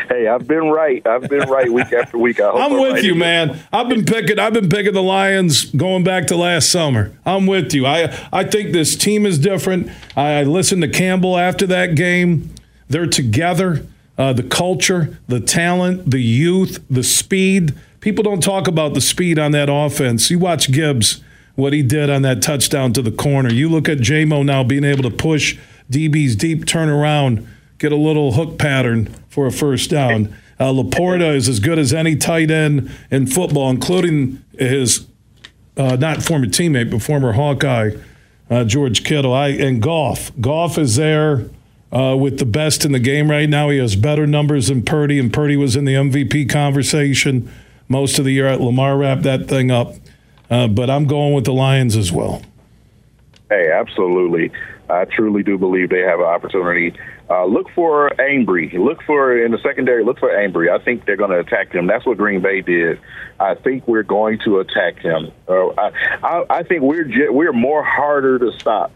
[0.09, 1.07] Hey, I've been right.
[1.07, 2.41] I've been right week after week.
[2.41, 3.59] I I'm with right you, man.
[3.73, 4.39] I've been picking.
[4.39, 7.13] I've been picking the Lions going back to last summer.
[7.25, 7.87] I'm with you.
[7.87, 9.91] I I think this team is different.
[10.17, 12.51] I listened to Campbell after that game.
[12.89, 13.87] They're together.
[14.19, 17.75] Uh, the culture, the talent, the youth, the speed.
[18.03, 20.29] People don't talk about the speed on that offense.
[20.29, 21.23] You watch Gibbs,
[21.55, 23.51] what he did on that touchdown to the corner.
[23.51, 25.57] You look at Jamo now being able to push
[25.89, 27.47] DBs deep, turn around,
[27.79, 30.35] get a little hook pattern for a first down.
[30.59, 35.07] Uh, LaPorta is as good as any tight end in football, including his
[35.77, 37.93] uh, not former teammate but former Hawkeye
[38.51, 39.33] uh, George Kittle.
[39.33, 40.33] I and Goff.
[40.41, 41.49] Goff is there
[41.93, 43.71] uh, with the best in the game right now.
[43.71, 47.49] He has better numbers than Purdy, and Purdy was in the MVP conversation
[47.89, 48.47] most of the year.
[48.47, 49.95] At Lamar wrapped that thing up,
[50.51, 52.43] uh, but I'm going with the Lions as well.
[53.51, 54.51] Hey, absolutely.
[54.89, 56.95] I truly do believe they have an opportunity.
[57.31, 58.73] Uh, look for Ambry.
[58.75, 60.05] Look for in the secondary.
[60.05, 60.71] Look for Ambry.
[60.71, 61.87] I think they're going to attack them.
[61.87, 63.01] That's what Green Bay did.
[63.41, 65.33] I think we're going to attack him.
[65.49, 65.93] Uh, I,
[66.23, 68.93] I, I think we're j- we're more harder to stop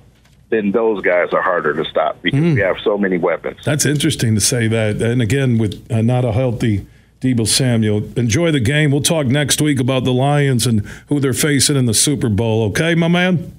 [0.50, 3.58] than those guys are harder to stop because we have so many weapons.
[3.64, 5.00] That's interesting to say that.
[5.02, 6.86] And again, with uh, not a healthy
[7.20, 8.90] Deebo Samuel, enjoy the game.
[8.90, 12.64] We'll talk next week about the Lions and who they're facing in the Super Bowl.
[12.64, 13.52] Okay, my man.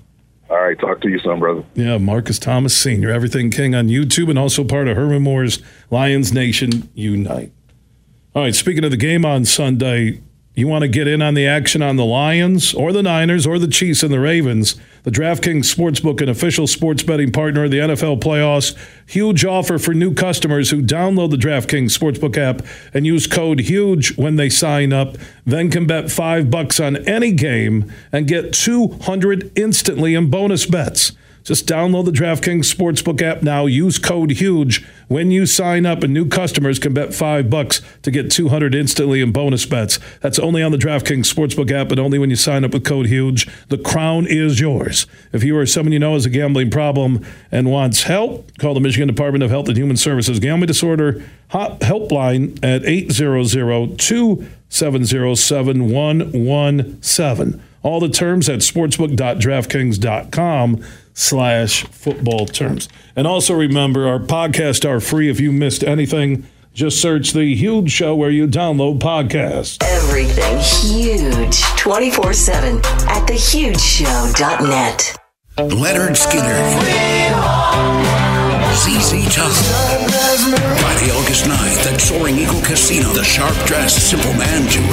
[0.50, 1.63] All right, talk to you soon, brother.
[1.76, 6.32] Yeah, Marcus Thomas Sr., Everything King on YouTube, and also part of Herman Moore's Lions
[6.32, 7.52] Nation Unite.
[8.34, 10.22] All right, speaking of the game on Sunday,
[10.58, 13.60] you want to get in on the action on the Lions or the Niners or
[13.60, 14.76] the Chiefs and the Ravens?
[15.04, 19.93] The DraftKings Sportsbook, an official sports betting partner of the NFL playoffs, huge offer for
[19.93, 24.91] new customers who download the DraftKings Sportsbook app and use code HUGE when they sign
[24.91, 25.15] up.
[25.46, 31.12] Then can bet five bucks on any game and get 200 instantly in bonus bets.
[31.47, 33.67] Just download the DraftKings Sportsbook app now.
[33.67, 38.12] Use code HUGE when you sign up, and new customers can bet five bucks to
[38.12, 39.97] get 200 instantly in bonus bets.
[40.19, 43.05] That's only on the DraftKings Sportsbook app, but only when you sign up with code
[43.05, 43.47] HUGE.
[43.69, 45.07] The crown is yours.
[45.31, 48.81] If you or someone you know has a gambling problem and wants help, call the
[48.81, 57.62] Michigan Department of Health and Human Services Gambling Disorder Helpline at 800 270 7117.
[57.83, 60.83] All the terms at sportsbook.draftkings.com
[61.17, 62.88] slash football terms.
[63.15, 65.30] And also remember, our podcasts are free.
[65.30, 69.84] If you missed anything, just search The Huge Show where you download podcasts.
[69.84, 75.15] Everything huge 24 7 at thehugeshow.net.
[75.58, 76.77] Lynyrd Skynyrd.
[78.77, 79.51] ZZ Top.
[80.77, 84.84] Friday, August 9th at Soaring Eagle Casino, the Sharp Dressed Simple Man Tour.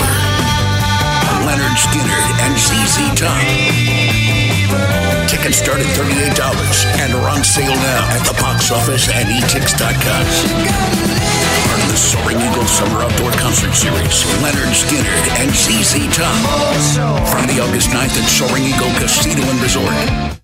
[1.45, 5.04] Lynyrd Skynyrd and ZZ Top.
[5.45, 6.41] Tickets start at $38
[7.05, 10.25] and are on sale now at the box office and etix.com.
[11.69, 17.29] Part of the Soaring Eagle Summer Outdoor Concert Series, Lynyrd Skynyrd and ZZ Top.
[17.29, 20.44] Friday, August 9th at Soaring Eagle Casino and Resort.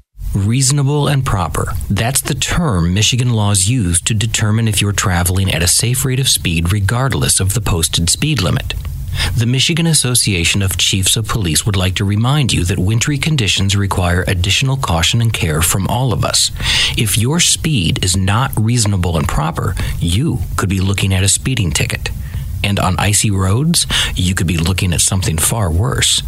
[0.33, 1.73] Reasonable and proper.
[1.89, 6.21] That's the term Michigan laws use to determine if you're traveling at a safe rate
[6.21, 8.73] of speed regardless of the posted speed limit.
[9.35, 13.75] The Michigan Association of Chiefs of Police would like to remind you that wintry conditions
[13.75, 16.49] require additional caution and care from all of us.
[16.97, 21.71] If your speed is not reasonable and proper, you could be looking at a speeding
[21.71, 22.09] ticket.
[22.63, 26.23] And on icy roads, you could be looking at something far worse.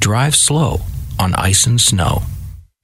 [0.00, 0.80] Drive slow
[1.20, 2.22] on ice and snow.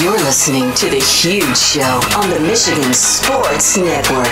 [0.00, 4.28] You're listening to The Huge Show on the Michigan Sports Network.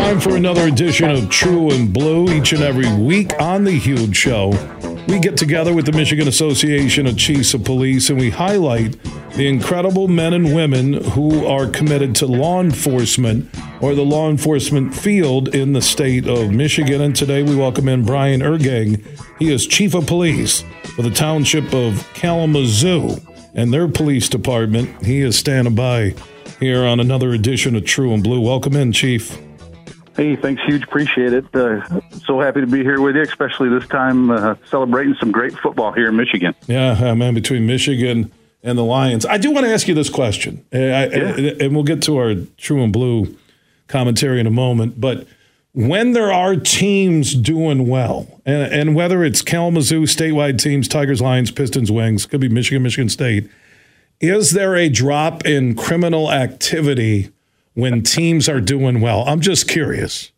[0.00, 4.16] Time for another edition of True and Blue each and every week on The Huge
[4.16, 4.48] Show.
[5.06, 8.96] We get together with the Michigan Association of Chiefs of Police and we highlight
[9.34, 14.94] the incredible men and women who are committed to law enforcement or the law enforcement
[14.94, 17.02] field in the state of Michigan.
[17.02, 19.04] And today we welcome in Bryan Ergang.
[19.38, 20.64] He is Chief of Police
[20.96, 23.18] for the Township of Kalamazoo
[23.54, 25.04] and their police department.
[25.04, 26.14] He is standing by
[26.58, 28.40] here on another edition of True and Blue.
[28.40, 29.38] Welcome in, Chief.
[30.16, 30.82] Hey, thanks, huge.
[30.82, 31.54] Appreciate it.
[31.54, 35.56] Uh, so happy to be here with you, especially this time uh, celebrating some great
[35.58, 36.54] football here in Michigan.
[36.66, 38.30] Yeah, uh, man, between Michigan
[38.62, 39.24] and the Lions.
[39.24, 41.52] I do want to ask you this question, uh, I, yeah.
[41.60, 43.36] and we'll get to our true and blue
[43.88, 45.00] commentary in a moment.
[45.00, 45.26] But
[45.72, 51.50] when there are teams doing well, and, and whether it's Kalamazoo statewide teams, Tigers, Lions,
[51.50, 53.48] Pistons, Wings, could be Michigan, Michigan State,
[54.20, 57.30] is there a drop in criminal activity?
[57.80, 59.24] When teams are doing well?
[59.26, 60.32] I'm just curious.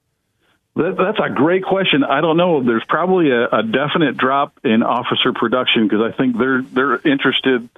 [0.74, 2.02] That, that's a great question.
[2.02, 2.62] I don't know.
[2.62, 7.68] There's probably a, a definite drop in officer production because I think they're they're interested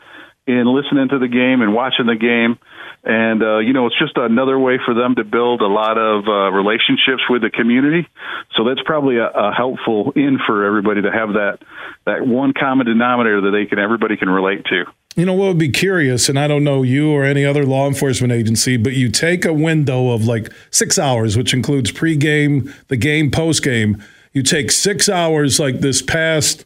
[0.47, 2.59] in listening to the game and watching the game.
[3.03, 6.27] And, uh, you know, it's just another way for them to build a lot of
[6.27, 8.09] uh, relationships with the community.
[8.57, 11.59] So that's probably a, a helpful in for everybody to have that,
[12.07, 14.85] that one common denominator that they can, everybody can relate to.
[15.17, 17.87] You know what would be curious, and I don't know you or any other law
[17.87, 22.97] enforcement agency, but you take a window of like six hours, which includes pregame, the
[22.97, 24.03] game, postgame.
[24.33, 26.65] You take six hours like this past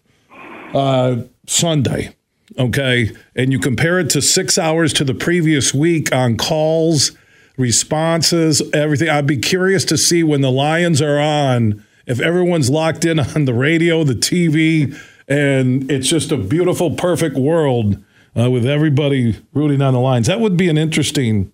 [0.72, 2.16] uh, Sunday,
[2.59, 7.12] okay, and you compare it to six hours to the previous week on calls,
[7.59, 9.11] responses, everything.
[9.11, 13.44] I'd be curious to see when the Lions are on, if everyone's locked in on
[13.44, 18.03] the radio, the TV, and it's just a beautiful, perfect world
[18.37, 20.26] uh, with everybody rooting on the Lions.
[20.26, 21.53] That would be an interesting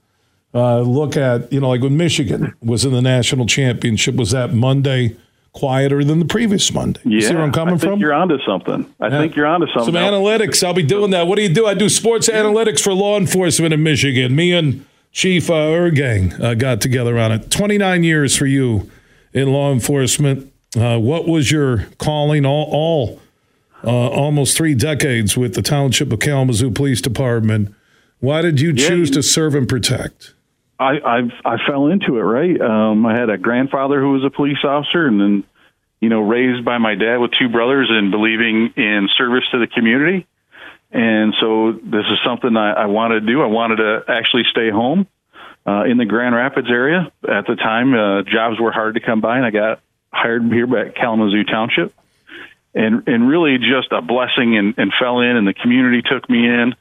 [0.55, 4.55] uh, look at, you know, like when Michigan was in the national championship, was that
[4.55, 5.17] Monday
[5.53, 7.01] quieter than the previous Monday?
[7.05, 8.01] You yeah, see where I'm coming I think from?
[8.01, 8.93] You're onto something.
[9.01, 9.19] I yeah.
[9.19, 9.95] think you're onto something.
[9.95, 10.65] Some analytics.
[10.65, 11.27] I'll be doing that.
[11.27, 11.67] What do you do?
[11.67, 14.35] I do sports analytics for law enforcement in Michigan.
[14.35, 17.51] Me and Chief uh, Ergang uh, got together on it.
[17.51, 18.91] 29 years for you
[19.33, 20.53] in law enforcement.
[20.77, 22.45] Uh, what was your calling?
[22.45, 23.21] All, all
[23.85, 27.75] uh, almost three decades with the Township of Kalamazoo Police Department.
[28.21, 30.35] Why did you choose yeah, to serve and protect?
[30.79, 32.61] I, I I fell into it right.
[32.61, 35.45] Um, I had a grandfather who was a police officer, and then
[36.01, 39.67] you know raised by my dad with two brothers and believing in service to the
[39.67, 40.27] community.
[40.91, 43.43] And so this is something I, I wanted to do.
[43.43, 45.07] I wanted to actually stay home
[45.67, 47.13] uh, in the Grand Rapids area.
[47.29, 49.81] At the time, uh, jobs were hard to come by, and I got
[50.13, 51.93] hired here by Kalamazoo Township
[52.75, 56.47] and and really just a blessing and, and fell in and the community took me
[56.47, 56.75] in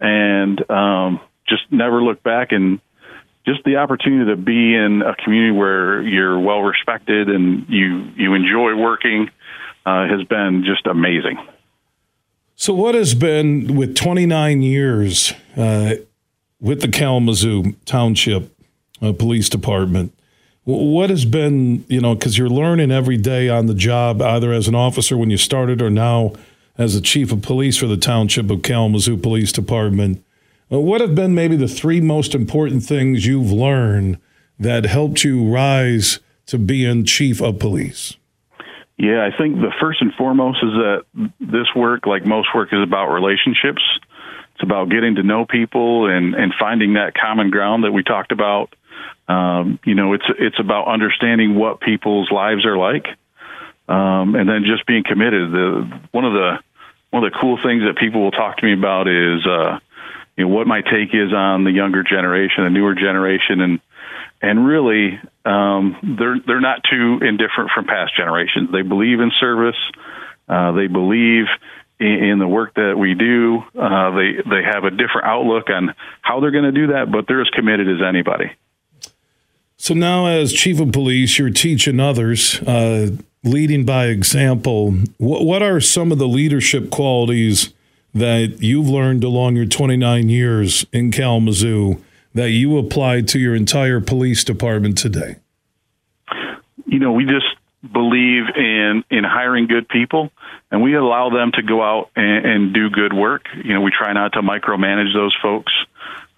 [0.00, 2.80] and um, just never looked back and
[3.46, 8.34] just the opportunity to be in a community where you're well respected and you you
[8.34, 9.30] enjoy working
[9.86, 11.38] uh, has been just amazing.
[12.56, 15.96] So, what has been with 29 years uh,
[16.60, 18.54] with the Kalamazoo Township
[19.02, 20.16] uh, Police Department?
[20.64, 24.66] What has been, you know, because you're learning every day on the job, either as
[24.66, 26.32] an officer when you started or now
[26.78, 30.24] as a chief of police for the Township of Kalamazoo Police Department.
[30.72, 34.18] Uh, what have been maybe the three most important things you've learned
[34.58, 38.16] that helped you rise to being chief of police?
[38.96, 41.04] Yeah, I think the first and foremost is that
[41.40, 43.82] this work, like most work, is about relationships.
[44.54, 48.30] It's about getting to know people and and finding that common ground that we talked
[48.30, 48.74] about.
[49.28, 53.06] Um, you know, it's it's about understanding what people's lives are like,
[53.88, 55.50] um, and then just being committed.
[55.50, 56.58] The one of the
[57.10, 59.78] one of the cool things that people will talk to me about is uh,
[60.36, 63.80] you know what my take is on the younger generation, the newer generation, and
[64.42, 68.70] and really um, they're they're not too indifferent from past generations.
[68.72, 69.78] They believe in service.
[70.46, 71.46] Uh, they believe
[71.98, 73.62] in, the work that we do.
[73.78, 77.26] Uh, they they have a different outlook on how they're going to do that, but
[77.26, 78.50] they're as committed as anybody.
[79.84, 83.10] So now, as chief of police, you're teaching others, uh,
[83.42, 84.92] leading by example.
[85.18, 87.74] What, what are some of the leadership qualities
[88.14, 94.00] that you've learned along your 29 years in Kalamazoo that you apply to your entire
[94.00, 95.36] police department today?
[96.86, 97.44] You know, we just
[97.92, 100.30] believe in in hiring good people
[100.70, 103.90] and we allow them to go out and, and do good work you know we
[103.90, 105.70] try not to micromanage those folks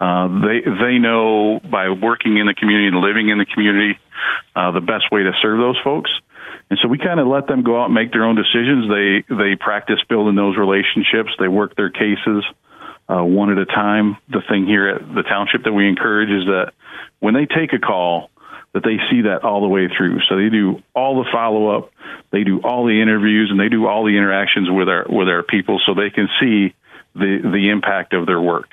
[0.01, 3.99] uh, they they know by working in the community and living in the community
[4.55, 6.11] uh, the best way to serve those folks
[6.69, 9.35] and so we kind of let them go out and make their own decisions they
[9.35, 12.45] they practice building those relationships they work their cases
[13.09, 16.47] uh, one at a time the thing here at the township that we encourage is
[16.47, 16.73] that
[17.21, 18.31] when they take a call
[18.77, 20.21] that they see that all the way through.
[20.29, 21.93] So they do all the follow up,
[22.31, 25.43] they do all the interviews, and they do all the interactions with our with our
[25.43, 26.75] people, so they can see
[27.15, 28.69] the the impact of their work.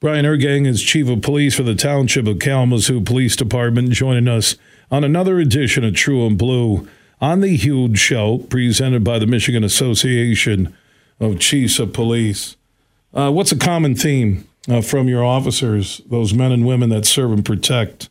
[0.00, 4.54] Bryan Ergang is chief of police for the Township of Kalamazoo Police Department, joining us
[4.92, 6.86] on another edition of True and Blue
[7.20, 10.72] on the Huge Show, presented by the Michigan Association
[11.18, 12.56] of Chiefs of Police.
[13.12, 17.32] Uh, what's a common theme uh, from your officers, those men and women that serve
[17.32, 18.08] and protect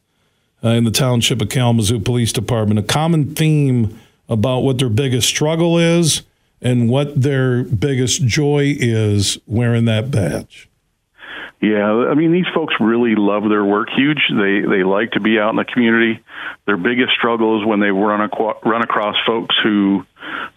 [0.62, 2.82] uh, in the Township of Kalamazoo Police Department?
[2.82, 6.24] A common theme about what their biggest struggle is
[6.62, 10.68] and what their biggest joy is wearing that badge.
[11.60, 13.90] Yeah, I mean these folks really love their work.
[13.96, 14.22] Huge.
[14.30, 16.24] They they like to be out in the community.
[16.68, 20.06] Their biggest struggle is when they run aqua- run across folks who,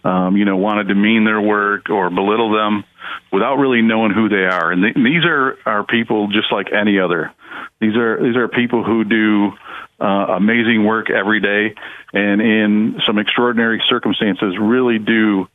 [0.03, 2.83] um, you know, want to demean their work or belittle them
[3.31, 4.71] without really knowing who they are.
[4.71, 7.31] And, th- these are are people just like any other.
[7.79, 9.53] These are these are people who do
[9.99, 11.75] uh, amazing work every day,
[12.13, 15.47] and in some extraordinary circumstances, really do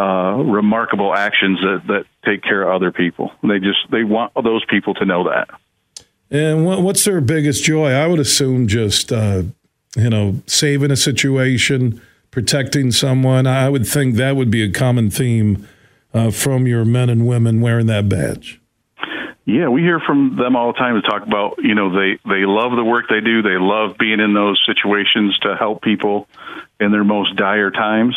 [0.00, 3.32] uh, remarkable actions that, that take care of other people.
[3.42, 5.48] They just they want those people to know that.
[6.30, 7.90] And what's their biggest joy?
[7.90, 9.42] I would assume just uh,
[9.96, 13.46] you know saving a situation, protecting someone.
[13.46, 15.68] I would think that would be a common theme
[16.14, 18.60] uh, from your men and women wearing that badge.
[19.44, 22.46] Yeah, we hear from them all the time to talk about, you know, they they
[22.46, 23.42] love the work they do.
[23.42, 26.28] They love being in those situations to help people
[26.78, 28.16] in their most dire times.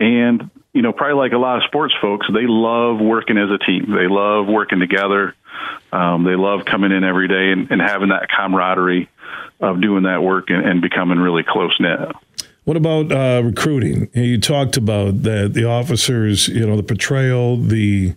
[0.00, 3.58] And, you know, probably like a lot of sports folks, they love working as a
[3.58, 3.90] team.
[3.90, 5.34] They love working together.
[5.92, 9.08] Um, they love coming in every day and, and having that camaraderie
[9.60, 11.98] of doing that work and, and becoming really close knit.
[12.64, 14.08] What about uh, recruiting?
[14.14, 18.14] You talked about that the officers, you know, the portrayal, the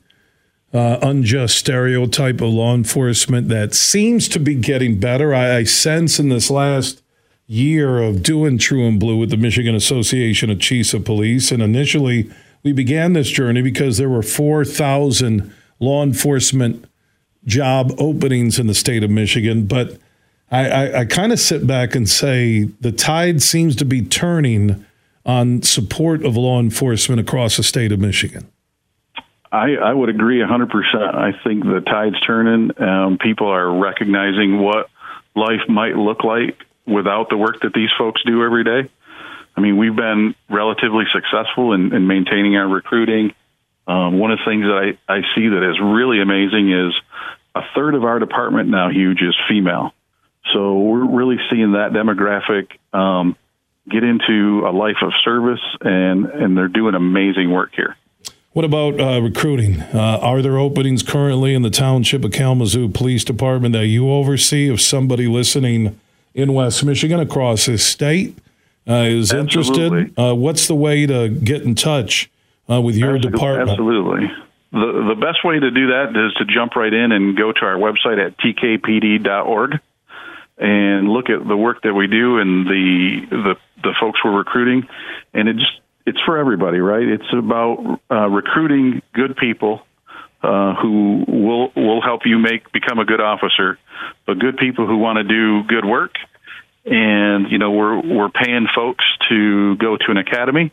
[0.74, 5.34] uh, unjust stereotype of law enforcement that seems to be getting better.
[5.34, 7.02] I, I, sense in this last
[7.48, 11.64] year of doing True and Blue with the Michigan Association of Chiefs of Police, and
[11.64, 12.30] initially
[12.66, 16.86] we began this journey because there were 4,000 law enforcement
[17.46, 20.00] job openings in the state of Michigan, but
[20.50, 24.84] I, I, I kind of sit back and say the tide seems to be turning
[25.28, 28.50] on support of law enforcement across the state of Michigan.
[29.52, 30.70] I, I would agree 100%.
[31.16, 32.72] I think the tide's turning.
[32.82, 34.90] Um, people are recognizing what
[35.36, 36.58] life might look like
[36.88, 38.90] without the work that these folks do every day.
[39.58, 43.34] I mean, we've been relatively successful in, in maintaining our recruiting.
[43.88, 46.94] Um, one of the things that I, I see that is really amazing is
[47.54, 49.94] a third of our department now, huge, is female.
[50.54, 53.36] So we're really seeing that demographic um,
[53.90, 57.96] get into a life of service, and, and they're doing amazing work here.
[58.52, 59.82] What about uh, recruiting?
[59.82, 64.72] Uh, are there openings currently in the Township of Kalamazoo Police Department that you oversee?
[64.72, 66.00] If somebody listening
[66.34, 68.38] in West Michigan across this state
[68.88, 70.02] is Absolutely.
[70.02, 72.30] interested, uh, what's the way to get in touch
[72.70, 73.32] uh, with your Absolutely.
[73.32, 73.70] department?
[73.72, 74.32] Absolutely.
[74.72, 77.62] The, the best way to do that is to jump right in and go to
[77.62, 79.80] our website at tkpd.org
[80.58, 84.88] and look at the work that we do and the the, the folks we're recruiting,
[85.34, 87.08] and it just it's for everybody, right?
[87.08, 89.82] It's about uh, recruiting good people
[90.44, 93.80] uh, who will will help you make become a good officer,
[94.26, 96.16] but good people who want to do good work.
[96.86, 100.72] And you know, we're we're paying folks to go to an academy,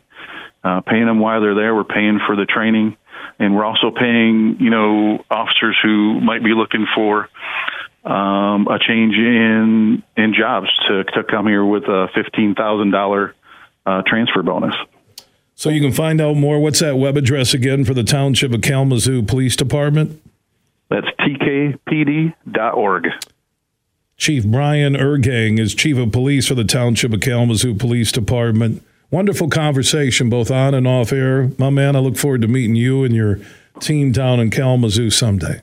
[0.63, 1.73] uh, paying them while they're there.
[1.73, 2.97] We're paying for the training,
[3.39, 7.29] and we're also paying you know officers who might be looking for
[8.03, 14.01] um, a change in in jobs to to come here with a fifteen thousand uh,
[14.05, 14.75] transfer bonus.
[15.55, 16.59] So you can find out more.
[16.59, 20.21] What's that web address again for the Township of Kalamazoo Police Department?
[20.89, 23.07] That's tkpd.org.
[24.17, 28.83] Chief Bryan Ergang is Chief of Police for the Township of Kalamazoo Police Department.
[29.11, 31.51] Wonderful conversation, both on and off air.
[31.57, 33.39] My man, I look forward to meeting you and your
[33.79, 35.61] team down in Kalamazoo someday.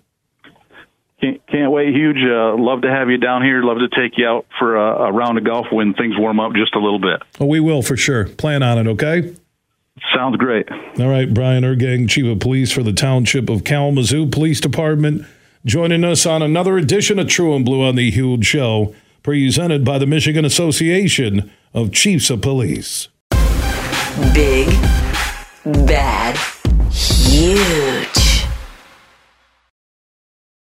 [1.21, 2.17] Can't, can't wait, huge.
[2.17, 3.63] Uh, love to have you down here.
[3.63, 6.53] Love to take you out for a, a round of golf when things warm up
[6.55, 7.23] just a little bit.
[7.39, 8.27] Oh, we will for sure.
[8.27, 9.35] Plan on it, okay?
[10.15, 10.67] Sounds great.
[10.99, 15.27] All right, Bryan Ergang, Chief of Police for the Township of Kalamazoo Police Department,
[15.65, 19.99] joining us on another edition of True and Blue on the Huge Show, presented by
[19.99, 23.09] the Michigan Association of Chiefs of Police.
[24.35, 24.69] Big,
[25.87, 26.37] bad,
[26.91, 28.20] huge.